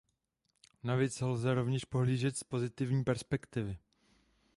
[0.83, 3.77] Na věc lze rovněž pohlížet z pozitivní perspektivy.